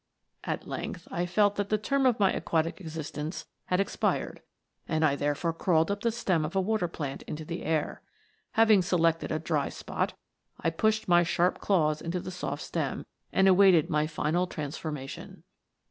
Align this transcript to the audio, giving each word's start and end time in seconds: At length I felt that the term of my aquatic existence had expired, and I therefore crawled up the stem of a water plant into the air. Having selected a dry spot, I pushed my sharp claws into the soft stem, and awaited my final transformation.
At 0.43 0.67
length 0.67 1.07
I 1.11 1.27
felt 1.27 1.57
that 1.57 1.69
the 1.69 1.77
term 1.77 2.07
of 2.07 2.19
my 2.19 2.33
aquatic 2.33 2.81
existence 2.81 3.45
had 3.65 3.79
expired, 3.79 4.41
and 4.87 5.05
I 5.05 5.15
therefore 5.15 5.53
crawled 5.53 5.91
up 5.91 5.99
the 6.01 6.11
stem 6.11 6.43
of 6.43 6.55
a 6.55 6.59
water 6.59 6.87
plant 6.87 7.21
into 7.27 7.45
the 7.45 7.61
air. 7.63 8.01
Having 8.53 8.81
selected 8.81 9.31
a 9.31 9.37
dry 9.37 9.69
spot, 9.69 10.15
I 10.59 10.71
pushed 10.71 11.07
my 11.07 11.21
sharp 11.21 11.59
claws 11.59 12.01
into 12.01 12.19
the 12.19 12.31
soft 12.31 12.63
stem, 12.63 13.05
and 13.31 13.47
awaited 13.47 13.91
my 13.91 14.07
final 14.07 14.47
transformation. 14.47 15.43